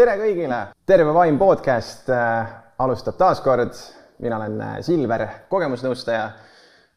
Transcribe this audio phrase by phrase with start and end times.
[0.00, 0.58] tere kõigile,
[0.88, 3.74] Terve Vaim podcast äh, alustab taas kord.
[4.20, 6.22] mina olen äh, Silver, kogemusnõustaja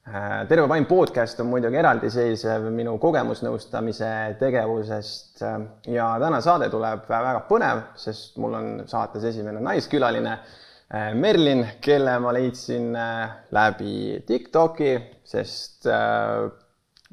[0.07, 0.47] äh,.
[0.47, 5.59] terve Vaim podcast on muidugi eraldiseisev minu kogemusnõustamise tegevusest äh,
[5.91, 12.17] ja täna saade tuleb väga põnev, sest mul on saates esimene naiskülaline äh, Merlin, kelle
[12.23, 14.95] ma leidsin äh, läbi Tiktoki,
[15.27, 15.91] sest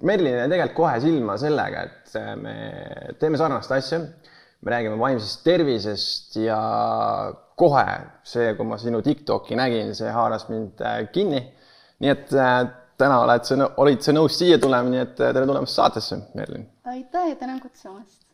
[0.03, 2.55] Merlin jäi tegelikult kohe silma sellega, et äh, me
[3.21, 4.01] teeme sarnast asja
[4.61, 6.59] me räägime vaimsest tervisest ja
[7.57, 7.87] kohe
[8.25, 11.43] see, kui ma sinu Tiktoki nägin, see haaras mind äh, kinni.
[12.01, 12.63] nii et äh,
[13.01, 16.69] täna oled sa, olid sa nõus siia tulema, nii et tere tulemast saatesse, Merlin.
[16.85, 18.30] aitäh ja tänan kutsumast.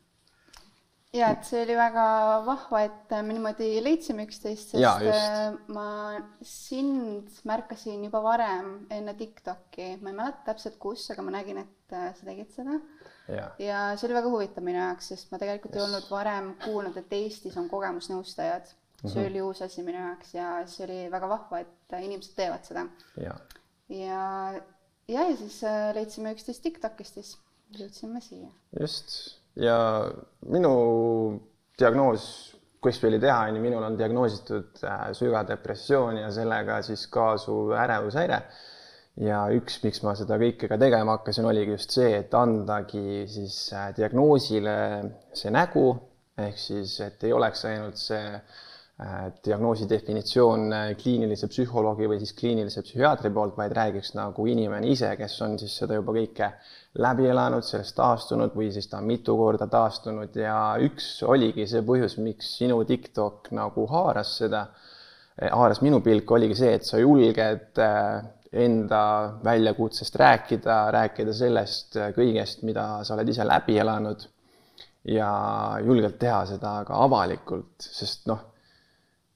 [1.16, 2.06] Ja et see oli väga
[2.46, 5.66] vahva, et me niimoodi leidsime üksteist, sest Jaa, just.
[5.74, 5.88] ma
[6.46, 11.94] sind märkasin juba varem enne Tiktoki, ma ei mäleta täpselt kus, aga ma nägin, et
[11.96, 12.78] sa tegid seda
[13.28, 16.98] ja, ja see oli väga huvitav minu jaoks, sest ma tegelikult ei olnud varem kuulnud,
[17.00, 18.74] et Eestis on kogemusnõustajad.
[19.06, 22.86] see oli uus asi minu jaoks ja see oli väga vahva, et inimesed teevad seda.
[23.22, 23.38] ja,
[23.88, 24.28] ja,
[25.08, 27.34] ja, ja siis äh, leidsime üksteist TikTokist, siis
[27.76, 28.52] jõudsime siia.
[28.78, 29.78] just ja
[30.52, 30.72] minu
[31.78, 32.26] diagnoos
[32.86, 37.74] kuskil oli teha, on ju, minul on diagnoositud äh, sügav depressioon ja sellega siis kaasuv
[37.76, 38.40] ärevushäire.
[39.26, 43.56] Ja üks, miks ma seda kõike ka tegema hakkasin, oligi just see, et andagi siis
[43.72, 44.76] äh, diagnoosile
[45.32, 45.88] see nägu
[46.36, 48.22] ehk siis, et ei oleks ainult see
[49.44, 55.10] diagnoosi definitsioon äh, kliinilise psühholoogi või siis kliinilise psühhiaatri poolt, vaid räägiks nagu inimene ise,
[55.20, 56.48] kes on siis seda juba kõike
[57.04, 60.32] läbi elanud, sellest taastunud või siis ta mitu korda taastunud.
[60.40, 64.64] Ja üks oligi see põhjus, miks sinu TikTok nagu haaras seda,
[65.44, 67.84] haaras minu pilku, oligi see, et sa julged
[68.56, 69.04] enda
[69.44, 74.24] väljakutsest rääkida, rääkida sellest kõigest, mida sa oled ise läbi elanud.
[75.12, 75.30] Ja
[75.84, 78.55] julgelt teha seda ka avalikult, sest noh,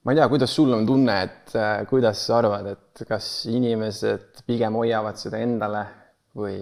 [0.03, 4.45] ma ei tea, kuidas sul on tunne, et äh, kuidas sa arvad, et kas inimesed
[4.47, 5.85] pigem hoiavad seda endale
[6.37, 6.59] või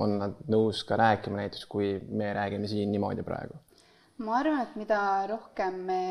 [0.00, 3.58] on nad nõus ka rääkima näiteks, kui me räägime siin niimoodi praegu?
[4.20, 6.02] ma arvan, et mida rohkem me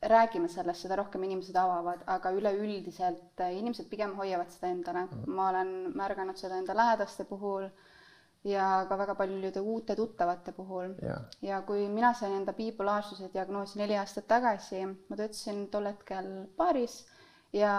[0.00, 5.06] räägime sellest, seda rohkem inimesed avavad, aga üleüldiselt äh, inimesed pigem hoiavad seda endale.
[5.26, 7.68] ma olen märganud seda enda lähedaste puhul
[8.44, 10.94] ja ka väga paljude uute tuttavate puhul.
[11.42, 17.02] Ja kui mina sain enda bipolaarsuse diagnoosi neli aastat tagasi, ma töötasin tol hetkel baaris
[17.52, 17.72] ja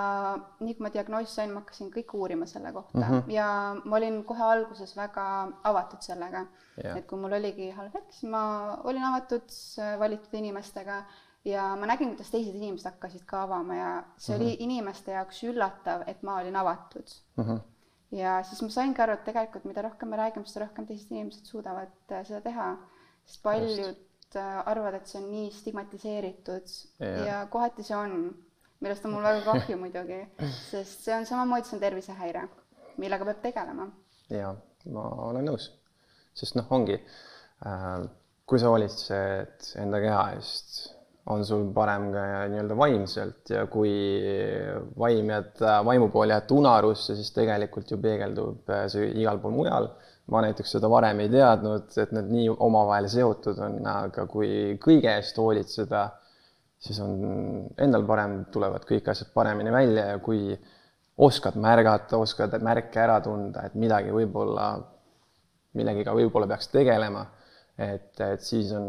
[0.59, 3.31] nii kui ma diagnoosi sain, ma hakkasin kõike uurima selle kohta mm -hmm.
[3.31, 3.47] ja
[3.83, 5.25] ma olin kohe alguses väga
[5.63, 6.45] avatud sellega
[6.83, 6.97] Jah.
[6.97, 11.03] et kui mul oligi halb hetk, siis ma olin avatud äh, valitud inimestega
[11.45, 16.03] ja ma nägin, kuidas teised inimesed hakkasid ka avama ja see oli inimeste jaoks üllatav,
[16.07, 17.07] et ma olin avatud.
[17.37, 17.57] Mhm.
[18.15, 21.49] Ja siis ma saingi aru, et tegelikult mida rohkem me räägime, seda rohkem teised inimesed
[21.49, 22.69] suudavad äh, seda teha.
[23.25, 27.25] sest paljud äh, arvavad, et see on nii stigmatiseeritud Jah.
[27.27, 28.31] ja kohati see on,
[28.81, 30.23] millest on mul väga kahju muidugi,
[30.71, 32.47] sest see on samamoodi, see on tervisehäire,
[32.97, 33.91] millega peab tegelema.
[34.29, 34.55] ja
[34.91, 35.69] ma olen nõus,
[36.33, 38.09] sest noh, ongi äh,
[38.51, 40.81] kui sa hoolitsed enda keha eest,
[41.29, 43.91] on sul parem ka nii-öelda vaimselt ja kui
[44.97, 49.91] vaim jätta, vaimu pool jätta unarusse, siis tegelikult ju peegeldub äh, see igal pool mujal.
[50.31, 55.09] ma näiteks seda varem ei teadnud, et need nii omavahel seotud on, aga kui kõige
[55.11, 56.05] eest hoolitseda,
[56.79, 57.17] siis on
[57.81, 60.55] endal parem, tulevad kõik asjad paremini välja ja kui
[61.25, 64.69] oskad märgata, oskad märke ära tunda, et midagi võib-olla,
[65.75, 67.25] millegiga võib-olla peaks tegelema,
[67.75, 68.87] et, et siis on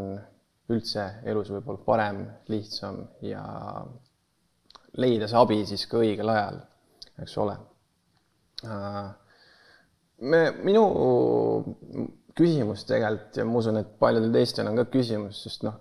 [0.72, 2.22] üldse elus võib-olla parem,
[2.52, 3.44] lihtsam ja
[5.00, 6.58] leida see abi siis ka õigel ajal,
[7.22, 7.56] eks ole.
[10.22, 10.84] me, minu
[12.36, 15.78] küsimus tegelikult ja ma usun, et paljudel teistel on ka küsimus, sest noh,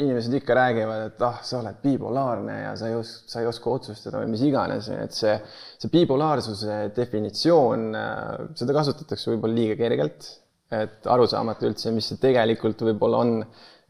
[0.00, 3.74] inimesed ikka räägivad, et ah, sa oled bipolaarne ja sa ei oska, sa ei oska
[3.74, 5.34] otsustada või mis iganes, et see,
[5.80, 7.90] see bipolaarsuse definitsioon,
[8.56, 10.30] seda kasutatakse võib-olla liiga kergelt,
[10.72, 13.32] et aru saamata üldse, mis see tegelikult võib-olla on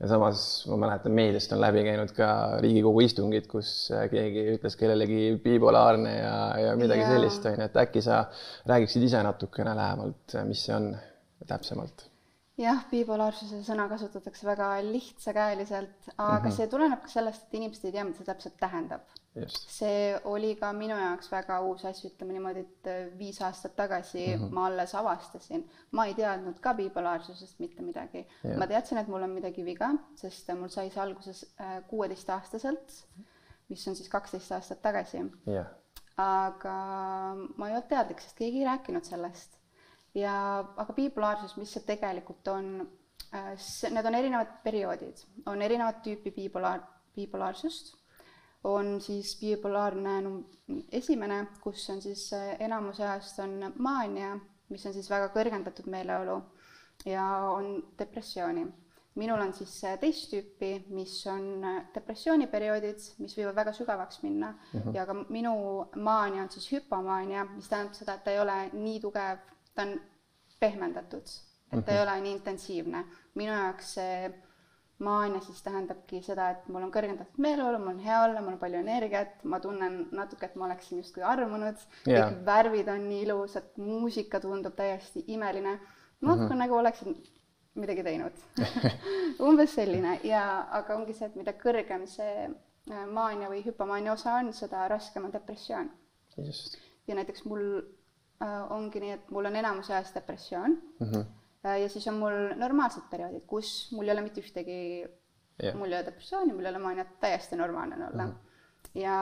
[0.03, 2.29] ja samas ma mäletan, meediast on läbi käinud ka
[2.63, 3.71] Riigikogu istungid, kus
[4.11, 7.13] keegi ütles kellelegi bipolaarne ja, ja midagi Jaa.
[7.15, 8.25] sellist, on ju, et äkki sa
[8.71, 10.91] räägiksid ise natukene lähemalt, mis see on
[11.47, 12.09] täpsemalt?
[12.61, 16.57] jah, bipolaarsuse sõna kasutatakse väga lihtsakäeliselt, aga mm -hmm.
[16.57, 19.07] see tuleneb ka sellest, et inimesed ei tea, mida see täpselt tähendab.
[19.35, 23.77] Just, see oli ka minu jaoks väga uus asi, ütleme niimoodi, et äh, viis aastat
[23.77, 24.55] tagasi mm -hmm.
[24.55, 25.69] ma alles avastasin.
[25.91, 28.27] ma ei teadnud ka bipolaarsusest mitte midagi.
[28.45, 28.59] Jah.
[28.59, 31.45] ma teadsin, et mul on midagi viga, sest mul sai see alguses
[31.89, 33.05] kuueteistaastaselt,
[33.69, 35.25] mis on siis kaksteist aastat tagasi.
[35.47, 35.67] jah,
[36.17, 36.77] aga
[37.57, 39.59] ma ei olnud teadlik, sest keegi ei rääkinud sellest.
[40.15, 40.35] ja,
[40.77, 42.67] aga bipolaarsus, mis see tegelikult on,
[43.33, 46.83] need on erinevad perioodid, on erinevat tüüpi bipolaar,
[47.17, 47.95] bipolaarsust,
[48.65, 50.23] on siis bipolaarne
[50.93, 54.37] esimene, kus on siis äh, enamus ajast on maania,
[54.69, 56.39] mis on siis väga kõrgendatud meeleolu
[57.07, 58.67] ja on depressiooni.
[59.15, 64.53] minul on siis äh, teist tüüpi, mis on äh, depressiooniperioodid, mis võivad väga sügavaks minna
[64.53, 64.95] mm -hmm.
[64.95, 69.01] ja ka minu maania on siis hüpomaania, mis tähendab seda, et ta ei ole nii
[69.01, 69.39] tugev,
[69.75, 70.01] ta on
[70.61, 71.93] pehmendatud, et ta mm -hmm.
[71.93, 73.05] ei ole nii intensiivne.
[73.35, 74.33] minu jaoks see
[75.03, 78.61] maania siis tähendabki seda, et mul on kõrgendatud meeleolu, mul on hea olla, mul on
[78.61, 83.23] palju energiat, ma tunnen natuke, et ma oleksin justkui armunud yeah., kõik värvid on nii
[83.27, 85.79] ilusad, muusika tundub täiesti imeline
[86.23, 86.59] natuke mm -hmm.
[86.65, 87.17] nagu oleksin
[87.75, 88.33] midagi teinud
[89.49, 94.35] umbes selline ja, aga ongi see, et mida kõrgem see äh, maania või hüpomaania osa
[94.41, 95.91] on, seda raskem on depressioon.
[97.07, 97.63] ja näiteks mul
[98.43, 101.07] äh, ongi nii, et mul on enamus ajast depressioon mm.
[101.07, 101.25] -hmm.
[101.65, 104.79] Ja siis on mul normaalsed perioodid, kus mul ei ole mitte ühtegi
[105.63, 108.33] yeah., mul ei ole depressiooni, mul ei ole maaniat, täiesti normaalne on olla mm.
[108.33, 108.99] -hmm.
[109.01, 109.19] ja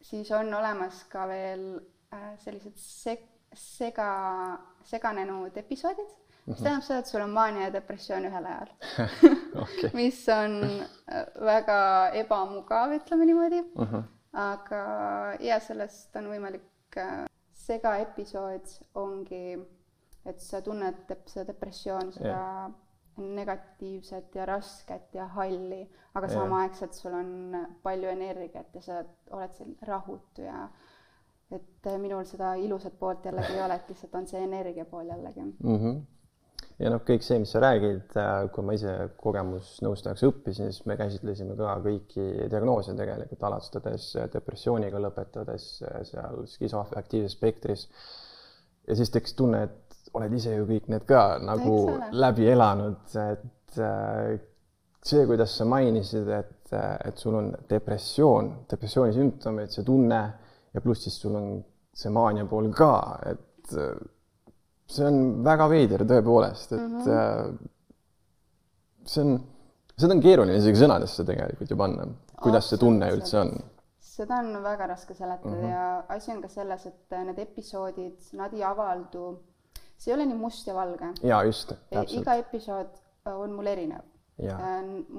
[0.00, 1.66] siis on olemas ka veel
[2.14, 4.08] äh, sellised sek-, sega,
[4.84, 6.62] seganenud episoodid, mis mm -hmm.
[6.62, 8.68] tähendab seda, et sul on maania ja depressioon ühel ajal
[9.62, 9.90] okay.
[9.94, 13.84] mis on äh, väga ebamugav, ütleme niimoodi mm.
[13.84, 14.02] -hmm.
[14.32, 14.82] aga
[15.40, 19.58] ja sellest on võimalik, äh, segaepisood ongi,
[20.26, 22.72] et sa tunned seda depressiooni, seda yeah.
[23.16, 25.82] negatiivset ja rasket ja halli,
[26.14, 26.38] aga yeah.
[26.38, 30.66] samaaegselt sul on palju energiat ja sa oled selline rahutu ja
[31.56, 35.44] et minul seda ilusat poolt jällegi ei ole, et lihtsalt on see energia pool jällegi
[35.44, 35.76] mm.
[35.76, 36.00] -hmm.
[36.78, 40.96] ja noh, kõik see, mis sa räägid, äh, kui ma ise kogemusnõustajaks õppisin, siis me
[41.00, 47.88] käsitlesime ka kõiki diagnoose tegelikult, alustades depressiooniga, lõpetades äh, seal skisoafektiivses spektris.
[48.88, 49.81] ja siis tekkis tunne, et
[50.12, 51.76] oled ise ju kõik need ka nagu
[52.12, 53.78] läbi elanud, et
[55.02, 60.22] see, kuidas sa mainisid, et, et sul on depressioon, depressiooni sümptomid, see tunne
[60.72, 61.48] ja pluss siis sul on
[61.92, 62.92] see maania pool ka,
[63.28, 63.96] et äh,
[64.88, 67.58] see on väga veider tõepoolest, et mm -hmm.
[69.04, 69.36] see on,
[69.96, 72.08] seda on keeruline isegi sõnadesse tegelikult ju panna,
[72.42, 73.54] kuidas see tunne üldse on.
[74.12, 75.70] seda on väga raske seletada mm -hmm.
[75.70, 79.38] ja asi on ka selles, et need episoodid, nad ei avaldu,
[80.02, 81.12] see ei ole nii must ja valge.
[81.22, 82.20] jaa, just, täpselt.
[82.20, 83.00] iga episood
[83.32, 84.08] on mul erinev.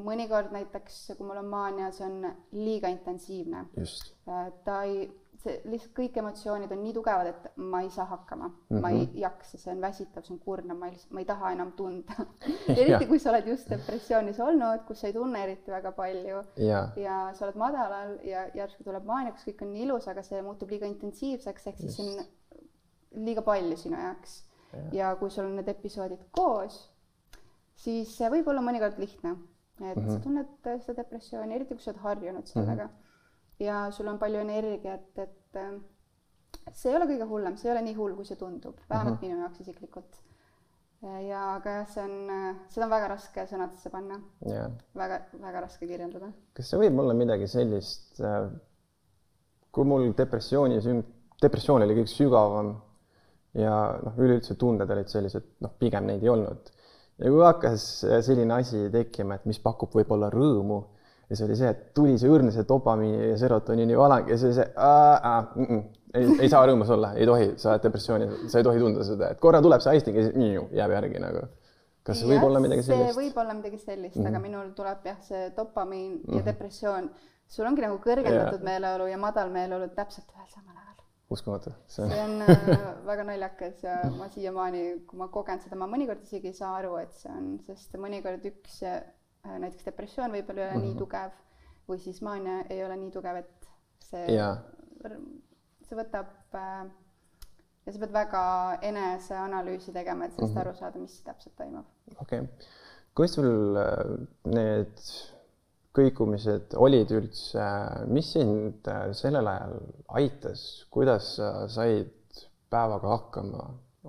[0.04, 3.68] mõnikord näiteks, kui mul on maania, see on liiga intensiivne.
[4.66, 5.06] ta ei
[5.44, 8.82] see lihtsalt kõik emotsioonid on nii tugevad, et ma ei saa hakkama mm, -hmm.
[8.82, 9.18] ma ei mhm.
[9.24, 12.16] jaksa, see on väsitav, see on kurnav, ma ei, ma ei taha enam tunda
[12.78, 16.86] eriti kui sa oled just depressioonis olnud, kus sa ei tunne eriti väga palju ja,
[16.96, 20.42] ja sa oled madalal ja järsku tuleb maania, kus kõik on nii ilus, aga see
[20.42, 24.42] muutub liiga intensiivseks, ehk siis see on liiga palju sinu jaoks.
[24.92, 26.80] Ja kui sul on need episoodid koos,
[27.76, 29.36] siis see võib olla mõnikord lihtne,
[29.82, 30.12] et mm -hmm.
[30.12, 32.90] sa tunned seda depressiooni, eriti kui sa oled harjunud sellega mm.
[32.90, 33.04] -hmm
[33.60, 35.72] ja sul on palju energiat, et äh,
[36.72, 39.28] see ei ole kõige hullem, see ei ole nii hull, kui see tundub, vähemalt mm
[39.28, 39.34] -hmm.
[39.34, 40.22] minu jaoks isiklikult.
[41.04, 44.72] ja aga jah, see on, äh, seda on väga raske sõnadesse panna yeah..
[44.96, 46.32] väga, väga raske kirjeldada.
[46.54, 48.48] kas see võib olla midagi sellist, äh,
[49.72, 51.04] kui mul depressiooni süm-,
[51.42, 52.76] depressioon oli kõige sügavam
[53.54, 56.72] ja noh, üleüldse tunded olid sellised, noh, pigem neid ei olnud.
[57.18, 57.88] ja kui hakkas
[58.26, 60.84] selline asi tekkima, et mis pakub võib-olla rõõmu
[61.30, 64.50] ja see oli see, et tuli see õrn, see dopamiini ja serotoniini valang ja see
[64.50, 65.84] oli see äh, mm,
[66.14, 69.32] ei, ei saa rõõmus olla, ei tohi, sa oled depressiooni, sa ei tohi tunda seda,
[69.34, 71.46] et korra tuleb see aisting ja siis jääb järgi nagu.
[72.04, 73.18] kas see võib olla midagi sellist?
[73.18, 74.30] võib olla midagi sellist mm, -hmm.
[74.30, 74.48] aga mhm.
[74.50, 76.36] minul tuleb jah, see dopamiin mm -hmm.
[76.36, 76.46] ja mhm.
[76.52, 77.10] depressioon,
[77.48, 78.70] sul ongi nagu kõrgendatud yeah.
[78.70, 81.03] meeleolu ja madal meeleolu täpselt ühel samal ajal.
[81.34, 81.74] Uskumatu.
[81.88, 82.42] see on, see on
[82.78, 86.78] äh, väga naljakas ja ma siiamaani, kui ma kogen seda, ma mõnikord isegi ei saa
[86.80, 88.82] aru, et see on, sest mõnikord üks
[89.44, 90.86] Äh, näiteks depressioon võib-olla ei ole mm -hmm.
[90.86, 91.00] nii mhm.
[91.00, 91.32] tugev
[91.90, 93.66] või siis maania ei ole nii tugev, et
[94.00, 94.62] see yeah.,
[95.84, 96.86] see võtab äh,
[97.84, 98.44] ja sa pead väga
[98.90, 100.70] eneseanalüüsi tegema, et sellest mm -hmm.
[100.70, 101.86] aru saada, mis täpselt toimub.
[102.22, 102.70] okei okay.,
[103.16, 105.04] kuidas sul äh, need
[105.94, 107.66] kõikumised olid üldse,
[108.10, 109.76] mis sind sellel ajal
[110.20, 112.10] aitas, kuidas sa said
[112.74, 113.68] päevaga hakkama,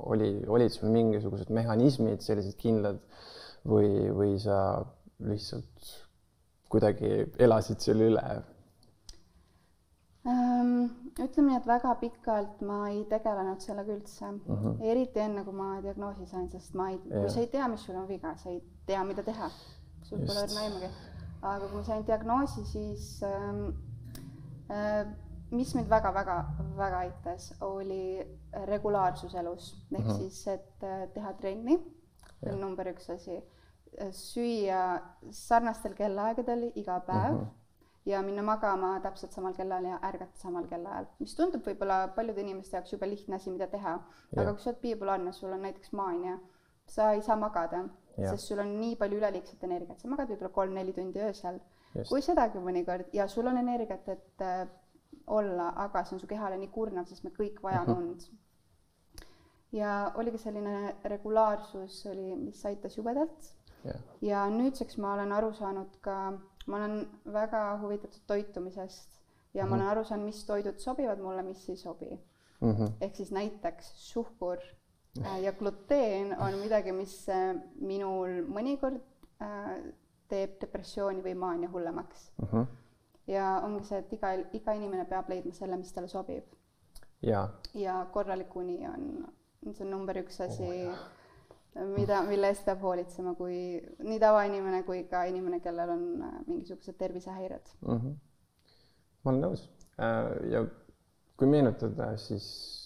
[0.09, 3.03] oli, olid sul mingisugused mehhanismid sellised kindlad
[3.69, 4.57] või, või sa
[5.25, 5.93] lihtsalt
[6.73, 8.25] kuidagi elasid selle üle
[10.27, 10.75] ähm,?
[11.15, 14.65] ütleme nii, et väga pikalt ma ei tegelenud sellega üldse uh, mhm.
[14.65, 14.87] -huh.
[14.91, 18.01] eriti enne, kui ma diagnoosi sain, sest ma ei, kui sa ei tea, mis sul
[18.01, 19.51] on viga, sa ei tea, mida teha.
[20.05, 20.89] sul pole õrna aimagi.
[21.45, 23.67] Aga kui ma sain diagnoosi, siis ähm,
[24.71, 25.07] äh,
[25.51, 28.23] mis mind väga-väga-väga aitas, oli
[28.71, 30.11] regulaarsus elus ehk mhm.
[30.11, 30.17] -huh.
[30.19, 31.79] siis, et äh, teha trenni,
[32.41, 33.43] see on number üks asi
[34.11, 37.41] süüa sarnastel kellaaegadel iga päev mm.
[37.41, 37.65] -hmm
[38.07, 42.77] ja minna magama täpselt samal kellal ja ärgata samal kellaajal, mis tundub võib-olla paljude inimeste
[42.77, 43.95] jaoks jube lihtne asi, mida teha.
[44.37, 46.39] aga kui sa oled bipolaarne, sul on näiteks maania,
[46.87, 47.85] sa ei saa magada,
[48.17, 51.61] sest sul on nii palju üleliigset energiat, sa magad võib-olla kolm-neli tundi öösel.
[52.09, 54.65] kui sedagi mõnikord ja sul on energiat, et äh,
[55.27, 58.03] olla, aga see on su kehale nii kurnav, sest me kõik vajame mhm.
[58.03, 58.27] und
[59.75, 63.49] ja oligi selline regulaarsus oli, mis aitas jubedalt
[63.85, 64.03] yeah..
[64.23, 66.19] ja nüüdseks ma olen aru saanud ka
[66.67, 67.01] ma olen
[67.33, 69.19] väga huvitatud toitumisest
[69.55, 69.71] ja mm -hmm.
[69.71, 69.93] ma olen mhm.
[69.93, 72.11] aru saanud, mis toidud sobivad mulle, mis ei sobi
[72.61, 72.73] mm.
[72.73, 72.93] -hmm.
[73.01, 74.59] ehk siis näiteks suhkur
[75.23, 78.99] ja gluteen on midagi, mis äh, minul mõnikord
[79.43, 79.77] äh,
[80.31, 82.49] teeb depressiooni või maania hullemaks mm.
[82.51, 82.67] -hmm.
[83.31, 86.45] ja ongi see, et iga, iga inimene peab leidma selle, mis talle sobib.
[87.23, 89.27] ja, ja korralik uni on,
[89.73, 91.07] see on number üks asi oh,
[91.97, 93.57] mida, mille eest peab hoolitsema, kui
[94.03, 97.99] nii tavainimene kui ka inimene, kellel on äh, mingisugused tervisehäired mm.
[97.99, 98.17] -hmm.
[99.23, 99.69] ma olen nõus
[99.99, 100.67] äh, ja
[101.37, 102.84] kui meenutada, siis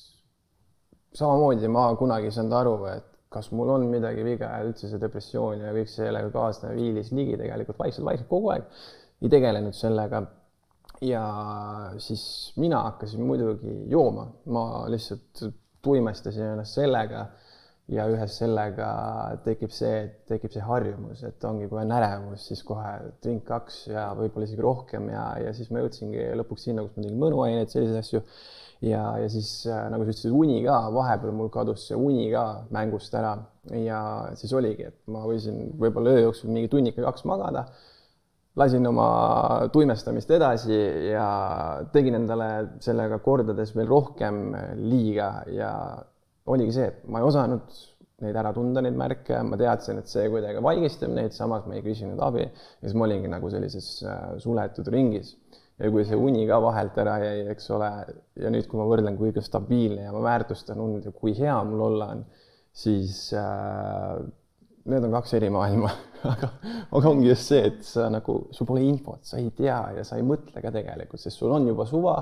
[1.17, 5.01] samamoodi ma kunagi ei saanud aru, et kas mul on midagi viga ja üldse see
[5.01, 8.69] depressioon ja kõik sellega kaasnev viilis ligi tegelikult vaikselt-vaikselt kogu aeg
[9.23, 10.23] ei tegelenud sellega.
[11.01, 11.23] ja
[12.03, 12.23] siis
[12.57, 15.45] mina hakkasin muidugi jooma, ma lihtsalt
[15.83, 17.27] tuimestasin ennast sellega
[17.89, 18.89] ja ühes sellega
[19.45, 22.91] tekib see, tekib see harjumus, et ongi, kui on ärevus, siis kohe
[23.25, 27.07] drink kaks ja võib-olla isegi rohkem ja, ja siis ma jõudsingi lõpuks sinna, kus ma
[27.07, 28.25] tegin mõnuaineid, selliseid asju.
[28.85, 32.45] Ja, ja siis äh, nagu sa ütlesid, uni ka, vahepeal mul kadus see uni ka
[32.75, 33.37] mängust ära.
[33.75, 34.01] Ja
[34.39, 37.67] siis oligi, et ma võisin võib-olla öö jooksul mingi tunnika-kaks magada.
[38.59, 39.09] Lasin oma
[39.71, 40.79] tuimestamist edasi
[41.13, 41.27] ja
[41.93, 42.49] tegin endale
[42.83, 44.41] sellega kordades veel rohkem
[44.81, 45.29] liiga.
[45.55, 45.71] Ja
[46.49, 47.79] oligi see, et ma ei osanud
[48.25, 51.85] neid ära tunda, neid märke, ma teadsin, et see kuidagi vaigistab neid, samas ma ei
[51.85, 52.49] küsinud abi.
[52.49, 55.37] Ja siis ma olingi nagu sellises äh, suletud ringis.
[55.79, 57.91] Ja kui see uni ka vahelt ära jäi, eks ole,
[58.43, 61.85] ja nüüd, kui ma võrdlen, kui stabiilne ja ma väärtustan und ja kui hea mul
[61.91, 62.25] olla on,
[62.75, 64.19] siis äh,
[64.89, 65.91] need on kaks eri maailma
[66.33, 66.51] aga,
[66.91, 70.19] aga ongi just see, et sa nagu, sul pole infot, sa ei tea ja sa
[70.19, 72.19] ei mõtle ka tegelikult, sest sul on juba suva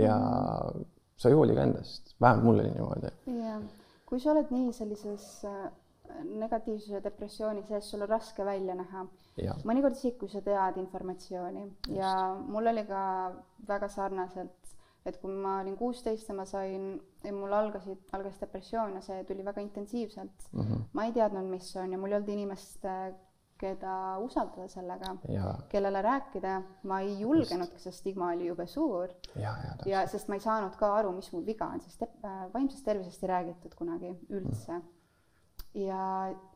[0.00, 0.90] ja mm.
[1.20, 3.14] sa ei hooli ka endast vähemalt mul oli niimoodi.
[3.40, 3.60] jah,
[4.08, 5.66] kui sa oled nii sellises äh,
[6.22, 9.06] negatiivsuse depressiooni sees, sul on raske välja näha.
[9.66, 11.88] mõnikord isegi, kui sa tead informatsiooni Just.
[11.96, 13.00] ja mul oli ka
[13.68, 16.94] väga sarnaselt, et kui ma olin kuusteist ja ma sain,
[17.24, 20.60] mul algasid, algas depressioon ja see tuli väga intensiivselt mm.
[20.60, 20.88] -hmm.
[20.92, 22.86] ma ei teadnud, mis see on ja mul ei olnud inimest,
[23.64, 25.14] keda usaldada sellega,
[25.70, 26.54] kellele rääkida,
[26.90, 29.08] ma ei julgenudki, sest stigma oli jube suur.
[29.36, 32.42] ja, ja, ja sest ma ei saanud ka aru, mis mul viga on, sest äh,
[32.54, 34.82] vaimsest tervisest ei räägitud kunagi üldse mm.
[35.74, 36.00] Ja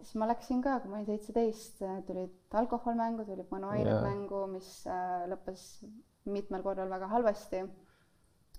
[0.02, 5.24] siis ma läksin ka, kui ma olin seitseteist, tulid alkoholmängu, tulid mõnuained mängu, mis äh,
[5.30, 5.64] lõppes
[6.28, 7.64] mitmel korral väga halvasti.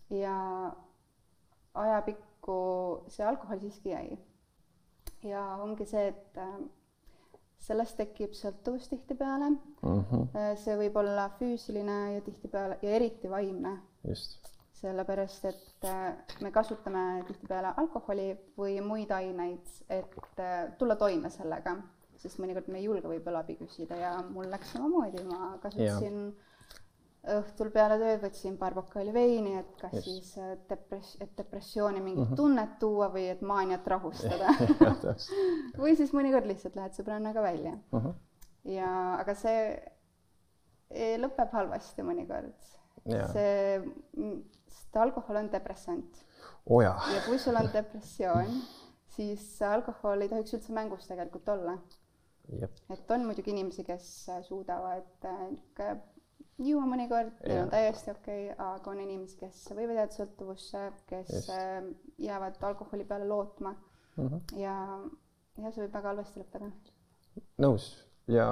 [0.10, 0.36] ja
[1.74, 2.58] ajapikku
[3.14, 4.18] see alkohol siiski jäi.
[5.24, 6.60] ja ongi see, et äh,
[7.60, 9.60] sellest tekib sõltuvus tihtipeale mm.
[9.84, 10.56] -hmm.
[10.64, 13.78] see võib olla füüsiline ja tihtipeale ja eriti vaimne.
[14.80, 21.76] Sellepärast, et äh, me kasutame tihtipeale alkoholi või muid aineid, et äh, tulla toime sellega,
[22.20, 26.48] sest mõnikord me ei julge võib-olla abi küsida ja mul läks samamoodi, ma kasutasin ja
[27.28, 30.06] õhtul peale tööd võtsin paar pokaali veini, et kas yes.
[30.06, 32.40] siis äh, depress-, et depressiooni mingit mm -hmm.
[32.40, 34.54] tunnet tuua või et maaniat rahustada
[35.82, 38.00] või siis mõnikord lihtsalt lähed sõbrannaga välja mm.
[38.00, 38.14] -hmm.
[38.76, 39.66] ja, aga see
[40.90, 42.56] e, lõpeb halvasti mõnikord.
[43.34, 43.80] see,
[44.90, 46.26] sest alkohol on depressant
[46.66, 46.82] oh.
[46.82, 46.96] Ja.
[47.26, 48.62] kui sul on depressioon,
[49.14, 51.78] siis alkohol ei tohiks üldse mängus tegelikult olla.
[52.90, 56.00] et on muidugi inimesi, kes suudavad niisugune äh,
[56.60, 61.30] juua mõnikord, neil on täiesti okei okay,, aga on inimesi, kes võivad jääda sõltuvusse, kes
[61.36, 61.54] Just.
[61.54, 61.92] Äh,
[62.26, 64.28] jäävad alkoholi peale lootma mm.
[64.28, 64.60] -hmm.
[64.60, 64.76] ja,
[65.62, 66.72] ja see võib väga halvasti lõppeda.
[67.62, 67.92] nõus
[68.28, 68.50] ja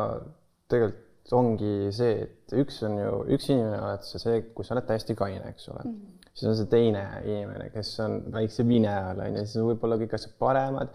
[0.70, 4.86] tegelikult ongi see, et üks on ju, üks inimene oled sa see, kui sa oled
[4.88, 5.98] täiesti kaine, eks ole mm.
[5.98, 6.17] -hmm.
[6.38, 10.14] Siis on see teine inimene, kes on väikse vine all on ju, siis võib-olla kõik
[10.18, 10.94] asjad paremad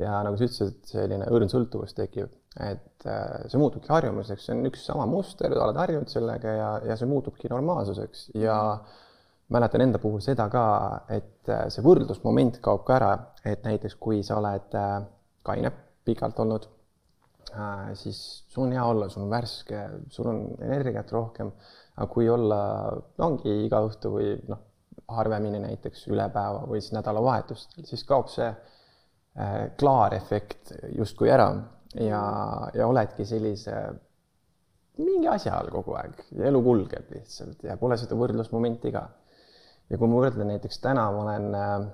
[0.00, 2.32] ja nagu sa ütlesid, selline õrn sõltuvus tekib.
[2.62, 6.98] Et äh, see muutubki harjumuseks, see on üks sama muster, oled harjunud sellega ja, ja
[6.98, 8.28] see muutubki normaalsuseks.
[8.38, 8.56] Ja
[9.54, 10.66] mäletan enda puhul seda ka,
[11.14, 13.12] et äh, see võrdlusmoment kaob ka ära,
[13.46, 14.96] et näiteks kui sa oled äh,
[15.46, 15.74] kaine
[16.06, 16.70] pikalt olnud,
[17.96, 18.18] siis
[18.50, 19.82] sul on hea olla, sul on värske,
[20.12, 21.52] sul on energiat rohkem,
[21.94, 22.58] aga kui olla,
[23.24, 24.60] ongi iga õhtu või noh,
[25.08, 28.48] harvemini näiteks üle päeva või siis nädalavahetustel, siis kaob see
[29.80, 31.48] klaarefekt justkui ära
[31.98, 32.20] ja,
[32.74, 33.74] ja oledki sellise
[35.02, 39.04] mingi asja all kogu aeg ja elu kulgeb lihtsalt ja pole seda võrdlusmomenti ka.
[39.90, 41.86] ja kui ma võrdlen näiteks täna, ma olen äh,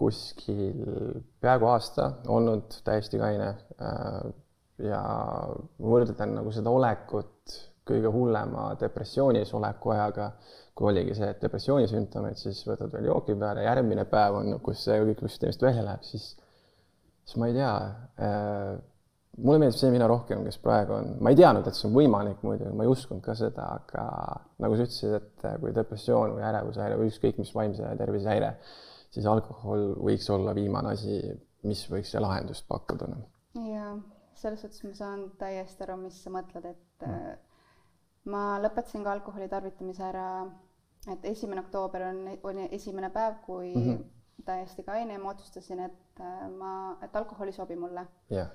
[0.00, 0.80] kuskil
[1.40, 4.22] peaaegu aasta olnud täiesti kaine äh,
[4.80, 5.02] ja
[5.76, 7.58] võrdlen nagu seda olekut
[7.90, 10.30] kõige hullema depressioonis oleku ajaga,
[10.74, 14.86] kui oligi see, et depressiooni sümptomid, siis võtad veel jooki peale, järgmine päev on, kus
[14.86, 16.30] see kõik süsteemist välja läheb, siis,
[17.24, 17.72] siis ma ei tea
[18.22, 18.78] äh,
[19.38, 22.42] mulle meeldib see mina rohkem, kes praegu on, ma ei teadnud, et see on võimalik
[22.46, 24.06] muidugi, ma ei uskunud ka seda, aga
[24.62, 28.54] nagu sa ütlesid, et kui depressioon või ärevushäire või ükskõik mis vaimse tervise häire,
[29.14, 31.20] siis alkohol võiks olla viimane asi,
[31.66, 33.10] mis võiks lahendust pakkuda.
[33.10, 33.28] Noh.
[33.70, 33.94] jaa,
[34.40, 37.38] selles suhtes ma saan täiesti aru, mis sa mõtled, et mm.
[38.24, 40.46] Ma lõpetasin ka alkoholi tarvitamise ära,
[41.12, 44.44] et esimene oktoober on, oli esimene päev, kui mm -hmm.
[44.44, 48.50] täiesti kaine ja ma otsustasin, et äh, ma, et alkohol ei sobi mulle yeah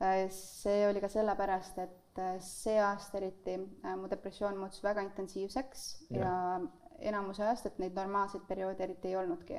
[0.00, 3.56] Äh, see oli ka sellepärast, et äh, see aasta eriti
[3.98, 9.16] mu depressioon muutus väga intensiivseks ja, ja enamus ajast, et neid normaalseid perioode eriti ei
[9.18, 9.58] olnudki.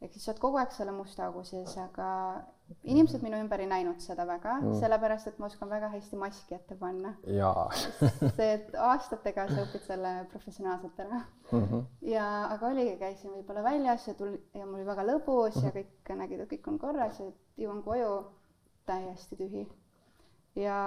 [0.00, 2.08] Ehk siis sa oled kogu aeg selle musta augu sees, aga
[2.88, 6.56] inimesed minu ümber ei näinud seda väga mm., sellepärast et ma oskan väga hästi maski
[6.56, 7.14] ette panna.
[8.38, 11.66] see, et aastatega sa õpid selle professionaalselt ära mm.
[11.66, 11.82] -hmm.
[12.12, 15.66] ja, aga oligi, käisin võib-olla väljas ja tuli ja mul oli väga lõbus mm -hmm.
[15.66, 17.28] ja kõik nägid, et kõik on korras ja
[17.66, 18.14] jõuan koju
[18.86, 19.66] täiesti tühi.
[20.54, 20.78] ja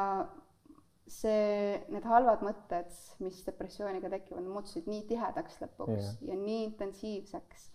[1.07, 2.89] see, need halvad mõtted,
[3.22, 6.15] mis depressiooniga tekivad, muutusid nii tihedaks lõpuks yeah.
[6.31, 7.69] ja nii intensiivseks,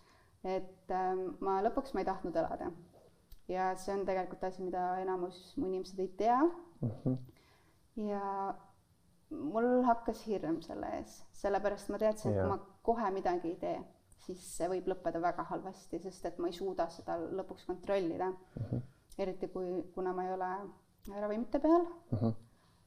[0.45, 2.71] et ähm, ma lõpuks ma ei tahtnud elada.
[3.49, 6.91] ja see on tegelikult asi, mida enamus mu inimesed ei tea mm.
[6.91, 7.17] -hmm.
[8.09, 8.55] ja
[9.31, 13.83] mul hakkas hirm selle ees, sellepärast ma teadsin, et kui ma kohe midagi ei tee,
[14.27, 18.65] siis see võib lõppeda väga halvasti, sest et ma ei suuda seda lõpuks kontrollida mm.
[18.71, 18.89] -hmm
[19.23, 20.51] eriti kui, kuna ma ei ole
[21.21, 22.23] ravimite peal uh.
[22.23, 22.35] -huh.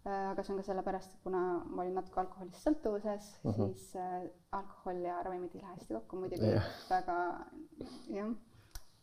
[0.05, 3.59] Aga see on ka sellepärast, et kuna ma olin natuke alkoholist sõltuvuses uh, -huh.
[3.59, 6.65] siis äh, alkohol ja ravimid ei lähe hästi kokku, muidugi yeah.
[6.89, 7.19] väga
[8.11, 8.33] jah,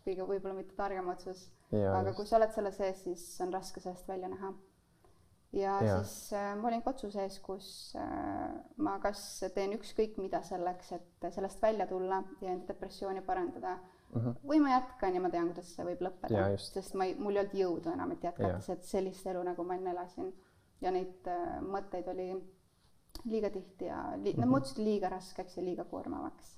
[0.05, 3.81] kõige võib-olla mitte targem otsus yeah,, aga kui sa oled selle sees, siis on raske
[3.81, 4.53] sellest välja näha.
[5.53, 6.05] ja yeah.
[6.05, 10.93] siis äh, ma olin ka otsuse ees, kus äh, ma kas teen ükskõik mida selleks,
[10.93, 13.79] et sellest välja tulla ja enda depressiooni parandada
[14.15, 14.21] mm.
[14.21, 14.37] -hmm.
[14.45, 17.45] või ma jätkan ja ma tean, kuidas see võib lõppeda, sest ma ei, mul ei
[17.47, 18.87] olnud jõudu enam, et jätkata yeah.
[18.93, 20.33] sellist elu, nagu ma enne elasin.
[20.81, 22.31] Ja neid äh, mõtteid oli
[23.29, 24.55] liiga tihti ja li, nad mhm.
[24.55, 26.57] muutusid liiga raskeks ja liiga koormavaks.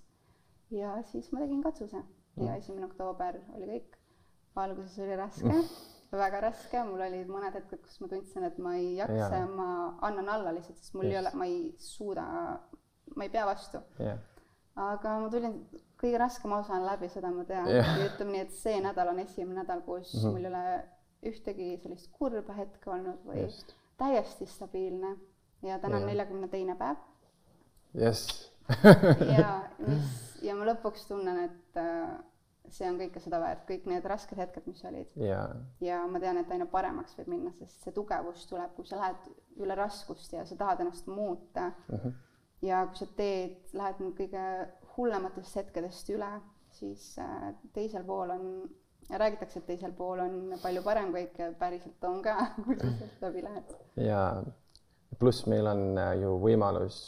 [0.70, 2.02] ja siis ma tegin katsuse
[2.40, 3.98] ja esimene oktoober oli kõik.
[4.56, 6.18] alguses oli raske -hmm.
[6.18, 9.98] väga raske, mul olid mõned hetked, kus ma tundsin, et ma ei jaksa ja ma
[10.00, 11.12] annan alla lihtsalt, sest mul Just.
[11.12, 12.26] ei ole, ma ei suuda,
[13.16, 14.18] ma ei pea vastu yeah
[14.78, 15.58] aga ma tulin,
[16.00, 17.92] kõige raskem osa on läbi, seda ma tean yeah..
[17.98, 20.32] ja ütleme nii, et see nädal on esimene nädal, kus mm -hmm.
[20.32, 23.74] mul ei ole ühtegi sellist kurba hetke olnud või Just.
[24.02, 25.16] Täiesti stabiilne.
[25.62, 26.98] Ja täna on neljakümne teine päev.
[27.94, 28.50] jess
[29.36, 29.62] ja
[30.42, 32.16] ja ma lõpuks tunnen, et äh,
[32.72, 35.14] see on kõike seda väärt, kõik need rasked hetked, mis olid.
[35.18, 35.54] Yeah..
[35.80, 39.62] ja ma tean, et aina paremaks võib minna, sest see tugevus tuleb, kui sa lähed
[39.62, 41.70] üle raskust ja sa tahad ennast muuta.
[41.88, 41.98] Mm.
[42.04, 42.20] -hmm
[42.62, 44.44] ja kui sa teed, lähed nüüd kõige
[44.96, 46.30] hullematest hetkedest üle,
[46.72, 48.46] siis äh, teisel pool on,
[49.10, 53.26] räägitakse, et teisel pool on palju parem kõik ja päriselt on ka, kui sa sealt
[53.26, 53.76] läbi lähed.
[54.08, 54.22] ja
[55.18, 56.98] pluss meil on äh, ju võimalus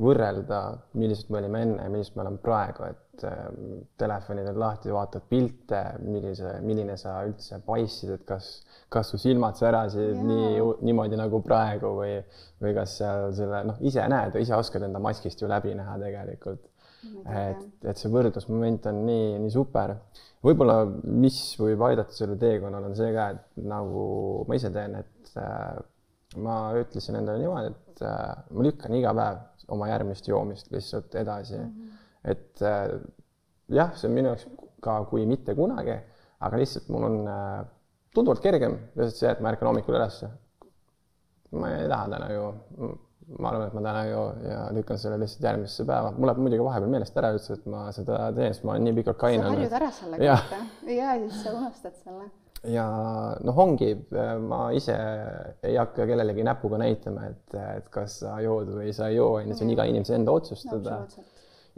[0.00, 0.60] võrrelda,
[0.96, 3.42] millised me olime enne ja millised me oleme praegu, et äh,
[4.00, 8.48] telefonid on lahti, vaatad pilte, millise, milline sa üldse paistsid, et kas,
[8.92, 10.24] kas su silmad särasid ja.
[10.30, 12.16] nii, niimoodi nagu praegu või,
[12.62, 15.98] või kas seal selle, noh, ise näed ja ise oskad enda maskist ju läbi näha
[16.00, 16.64] tegelikult.
[17.04, 19.96] Et, et see võrdlusmoment on nii, nii super.
[20.44, 24.04] võib-olla, mis võib aidata sellel teekonnal, on see ka, et nagu
[24.48, 25.80] ma ise teen, et äh,
[26.40, 29.40] ma ütlesin endale niimoodi, et äh, ma lükkan iga päev
[29.74, 31.66] oma järgmist joomist lihtsalt edasi mm.
[31.66, 32.30] -hmm.
[32.32, 33.00] et äh,
[33.68, 34.46] jah, see on minu jaoks
[34.82, 35.96] ka kui mitte kunagi,
[36.40, 37.60] aga lihtsalt mul on äh,
[38.14, 40.30] tunduvalt kergem lihtsalt see, et ma ärkan hommikul ülesse.
[41.50, 42.50] ma ei taha täna ju,
[43.38, 46.10] ma arvan, et ma täna ei joo ja lükkan selle lihtsalt järgmisse päeva.
[46.16, 48.98] mul läheb muidugi vahepeal meelest ära üldse, et ma seda teen, sest ma olen nii
[49.00, 49.54] pikalt kaine olnud.
[49.54, 50.38] sa harjud ära sellega ja.
[50.98, 52.30] ja siis sa unustad selle
[52.68, 52.86] ja
[53.46, 53.92] noh, ongi,
[54.44, 54.96] ma ise
[55.64, 59.48] ei hakka kellelegi näpuga näitama, et, et kas sa jood või sa ei joo, on
[59.48, 61.28] ju, see on iga inimese enda otsustada no,.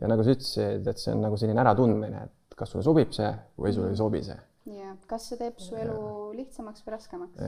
[0.00, 3.30] ja nagu sa ütlesid, et see on nagu selline äratundmine, et kas sulle sobib see
[3.60, 4.38] või sulle ei sobi see.
[4.72, 6.18] jah, kas see teeb su elu ja.
[6.40, 7.46] lihtsamaks või raskemaks?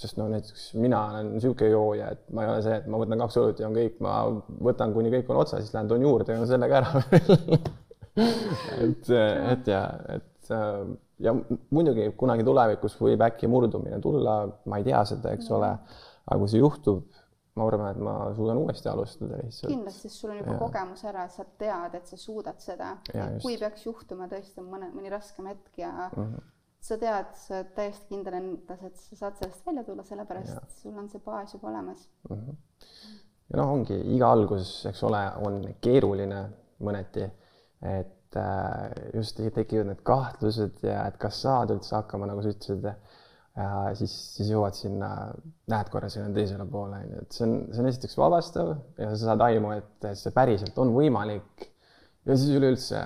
[0.00, 3.22] Sest no näiteks mina olen niisugune jooja, et ma ei ole see, et ma võtan
[3.24, 4.14] kaks õlut ja on kõik, ma
[4.68, 7.02] võtan, kuni kõik on otsas, siis lähen toon juurde ja sellega ära
[8.86, 9.82] et, et ja,
[10.16, 10.52] et
[11.18, 11.34] ja
[11.72, 15.70] muidugi kunagi tulevikus võib äkki murdumine tulla, ma ei tea seda, eks ole,
[16.26, 17.06] aga kui see juhtub,
[17.56, 19.72] ma arvan, et ma suudan uuesti alustada lihtsalt.
[19.72, 20.58] kindlasti, sest sul on juba ja.
[20.60, 22.96] kogemus ära, sa tead, et sa suudad seda.
[23.42, 26.52] kui peaks juhtuma tõesti mõne, mõni raskem hetk ja mm -hmm.
[26.86, 30.62] Sa tead, sa oled täiesti kindel endas, et sa saad sellest välja tulla, sellepärast ja.
[30.80, 32.36] sul on see baas juba olemas mm.
[32.36, 32.56] -hmm.
[33.50, 36.42] ja noh, ongi iga algus, eks ole, on keeruline
[36.86, 37.26] mõneti,
[37.82, 42.90] et äh, just tekivad need kahtlused ja et kas saad üldse hakkama, nagu sa ütlesid
[43.56, 45.10] ja siis, siis jõuad sinna,
[45.72, 49.08] näed korra sinna teisele poole, on ju, et see on, see on esiteks vabastav ja
[49.14, 51.70] sa saad aimu, et see päriselt on võimalik.
[52.26, 53.00] ja siis üleüldse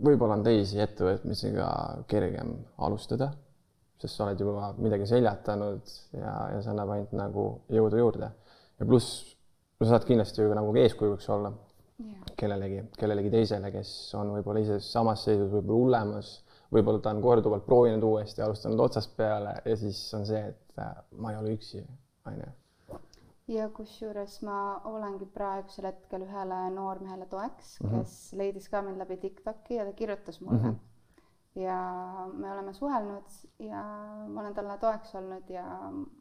[0.00, 1.70] võib-olla on teisi ettevõtmisi ka
[2.10, 2.52] kergem
[2.86, 3.30] alustada,
[4.00, 8.30] sest sa oled juba midagi seljatanud ja, ja see annab ainult nagu jõudu juurde.
[8.80, 9.34] ja pluss,
[9.80, 11.52] sa saad kindlasti ju nagu eeskujuks olla
[12.00, 12.30] yeah.
[12.36, 16.38] kellelegi, kellelegi teisele, kes on võib-olla ise samas seisus, võib-olla hullemas
[16.74, 20.96] võib-olla ta on korduvalt proovinud uuesti, alustanud otsast peale ja siis on see, et äh,
[21.18, 21.82] ma ei ole üksi,
[22.28, 22.50] on ju.
[23.50, 24.58] Ja kusjuures ma
[24.90, 27.98] olengi praegusel hetkel ühele noormehele toeks mm, -hmm.
[27.98, 30.70] kes leidis ka mind läbi Tiktoki ja ta kirjutas mulle mm.
[30.70, 30.86] -hmm
[31.54, 31.76] ja
[32.32, 33.24] me oleme suhelnud
[33.58, 33.82] ja
[34.28, 35.64] ma olen talle toeks olnud ja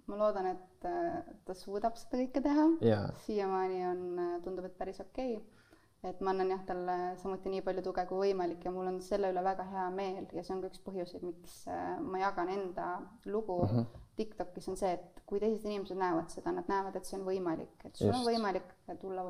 [0.08, 3.12] ma loodan, et äh, ta suudab seda kõike teha yeah..
[3.28, 5.59] siiamaani on, äh, tundub, et päris okei okay
[6.04, 9.32] et ma annan jah talle samuti nii palju tuge kui võimalik ja mul on selle
[9.34, 12.92] üle väga hea meel ja see on ka üks põhjuseid, miks äh, ma jagan enda
[13.26, 14.06] lugu mm -hmm.
[14.20, 17.86] Tiktokis on see, et kui teised inimesed näevad seda, nad näevad, et see on võimalik,
[17.86, 18.20] et sul Just.
[18.20, 19.24] on võimalik tulla